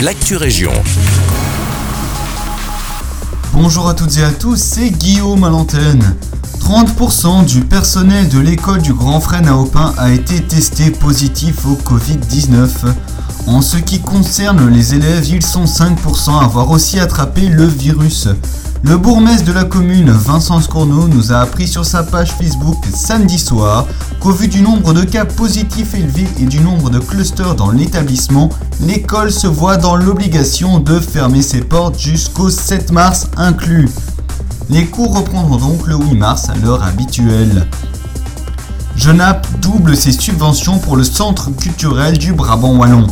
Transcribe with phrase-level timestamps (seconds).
[0.00, 0.72] l'actu région.
[3.52, 6.16] Bonjour à toutes et à tous, c'est Guillaume à l'antenne.
[6.60, 11.76] 30% du personnel de l'école du Grand Frêne à Aupin a été testé positif au
[11.76, 12.68] Covid-19.
[13.46, 18.28] En ce qui concerne les élèves, ils sont 5% à avoir aussi attrapé le virus.
[18.88, 23.36] Le bourgmestre de la commune, Vincent Scourneau, nous a appris sur sa page Facebook samedi
[23.36, 23.84] soir
[24.20, 28.48] qu'au vu du nombre de cas positifs élevés et du nombre de clusters dans l'établissement,
[28.80, 33.88] l'école se voit dans l'obligation de fermer ses portes jusqu'au 7 mars inclus.
[34.70, 37.66] Les cours reprendront donc le 8 mars à l'heure habituelle.
[38.94, 43.08] Genappe double ses subventions pour le centre culturel du Brabant Wallon.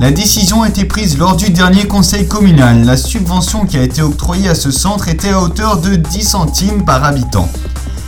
[0.00, 2.84] La décision a été prise lors du dernier conseil communal.
[2.84, 6.84] La subvention qui a été octroyée à ce centre était à hauteur de 10 centimes
[6.84, 7.48] par habitant.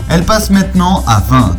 [0.08, 1.56] Elle passe maintenant à 20.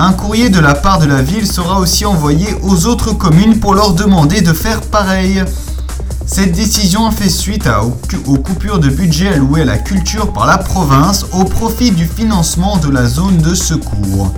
[0.00, 3.74] Un courrier de la part de la ville sera aussi envoyé aux autres communes pour
[3.74, 5.44] leur demander de faire pareil.
[6.26, 7.68] Cette décision fait suite
[8.26, 12.78] aux coupures de budget allouées à la culture par la province au profit du financement
[12.78, 14.32] de la zone de secours.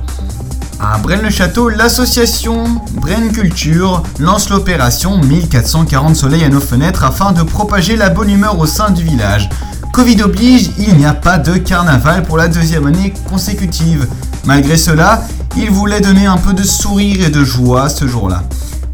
[0.78, 2.64] À Braine-le-Château, l'association
[3.00, 8.58] Braine Culture lance l'opération 1440 soleils à nos fenêtres afin de propager la bonne humeur
[8.58, 9.48] au sein du village.
[9.94, 14.06] Covid oblige, il n'y a pas de carnaval pour la deuxième année consécutive.
[14.44, 15.22] Malgré cela,
[15.56, 18.42] il voulait donner un peu de sourire et de joie ce jour-là.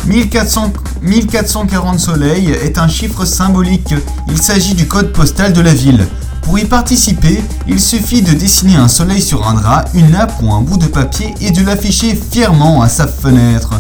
[0.07, 3.95] 1440 soleils est un chiffre symbolique,
[4.29, 6.07] il s'agit du code postal de la ville.
[6.43, 10.53] Pour y participer, il suffit de dessiner un soleil sur un drap, une nappe ou
[10.53, 13.75] un bout de papier et de l'afficher fièrement à sa fenêtre.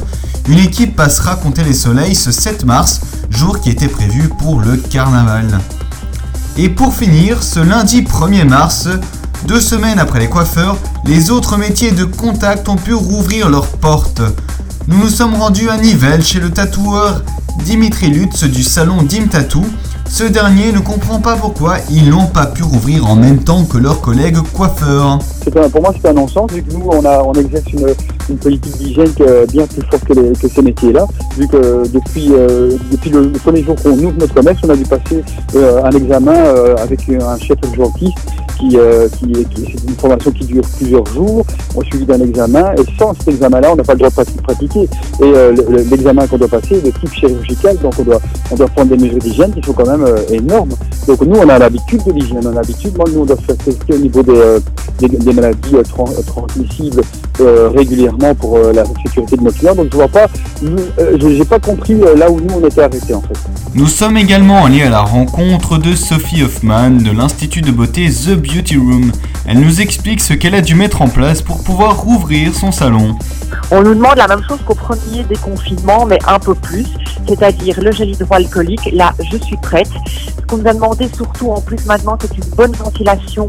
[0.49, 4.77] Une équipe passera compter les soleils ce 7 mars, jour qui était prévu pour le
[4.77, 5.61] carnaval.
[6.57, 8.89] Et pour finir, ce lundi 1er mars,
[9.47, 14.23] deux semaines après les coiffeurs, les autres métiers de contact ont pu rouvrir leurs portes.
[14.89, 17.23] Nous nous sommes rendus à Nivelles chez le tatoueur
[17.65, 19.65] Dimitri Lutz du salon Dim Tattoo
[20.13, 23.79] ce dernier ne comprend pas pourquoi ils n'ont pas pu rouvrir en même temps que
[23.79, 25.19] leurs collègues coiffeurs.
[25.73, 29.11] pour moi, c'est un non-sens, vu que nous, on, a, on exerce une, politique d'hygiène
[29.51, 31.07] bien plus forte que, ces métiers-là,
[31.39, 34.85] vu que depuis, euh, depuis le, premier jour qu'on ouvre notre commerce, on a dû
[34.85, 35.25] passer
[35.55, 38.19] euh, un examen euh, avec un chef urgentiste
[38.69, 38.77] qui,
[39.49, 43.29] qui, c'est une formation qui dure plusieurs jours, on suivi d'un examen, et sans cet
[43.29, 44.89] examen-là, on n'a pas le droit de pratiquer.
[45.21, 45.33] Et
[45.91, 49.03] l'examen qu'on doit passer est de type chirurgical, donc on doit, on doit prendre des
[49.03, 50.71] mesures d'hygiène qui sont quand même euh, énorme.
[51.07, 52.97] Donc nous, on a l'habitude de l'hygiène, on a l'habitude.
[52.97, 54.61] Moi, nous, on doit faire tester au niveau des, euh,
[55.01, 55.83] des, maladies euh,
[56.27, 57.03] transmissibles
[57.75, 59.75] régulièrement pour la sécurité de nos clients.
[59.75, 60.27] Donc je vois pas,
[60.63, 63.35] je n'ai pas compris là où nous, on était arrêtés en fait.
[63.75, 68.37] Nous sommes également allés à la rencontre de Sophie Hoffman de l'Institut de beauté The
[68.37, 68.52] Beauty
[69.47, 73.17] Elle nous explique ce qu'elle a dû mettre en place pour pouvoir rouvrir son salon.
[73.71, 76.87] On nous demande la même chose qu'au premier déconfinement, mais un peu plus,
[77.27, 78.91] c'est-à-dire le gel hydroalcoolique.
[78.93, 79.91] Là, je suis prête.
[80.07, 83.47] Ce qu'on nous a demandé surtout en plus maintenant, c'est une bonne ventilation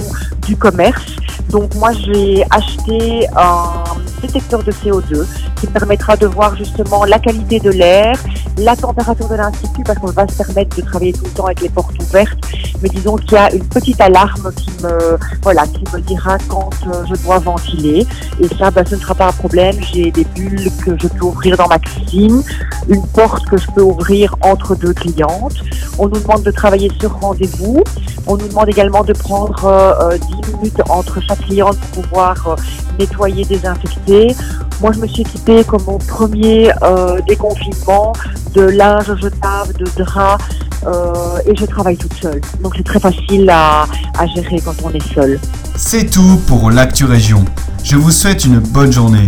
[0.47, 1.03] du commerce.
[1.49, 3.83] Donc moi, j'ai acheté un
[4.21, 5.25] détecteur de CO2
[5.59, 8.15] qui permettra de voir justement la qualité de l'air,
[8.57, 11.61] la température de l'institut, parce qu'on va se permettre de travailler tout le temps avec
[11.61, 12.37] les portes ouvertes.
[12.81, 16.69] Mais disons qu'il y a une petite alarme qui me, voilà, qui me dira quand
[16.87, 18.05] euh, je dois ventiler.
[18.39, 19.75] Et ça, ben, ce ne sera pas un problème.
[19.93, 22.43] J'ai des bulles que je peux ouvrir dans ma cuisine,
[22.89, 25.55] une porte que je peux ouvrir entre deux clientes.
[25.97, 27.83] On nous demande de travailler sur rendez-vous.
[28.27, 32.55] On nous demande également de prendre 10 euh, euh, minutes entre chaque cliente pour pouvoir
[32.99, 34.35] nettoyer, désinfecter.
[34.81, 38.13] Moi, je me suis équipée comme mon premier euh, déconfinement
[38.53, 40.43] de linge jetable, de draps,
[40.85, 42.41] euh, et je travaille toute seule.
[42.61, 43.85] Donc, c'est très facile à,
[44.17, 45.39] à gérer quand on est seul.
[45.75, 47.43] C'est tout pour l'Actu Région.
[47.83, 49.27] Je vous souhaite une bonne journée.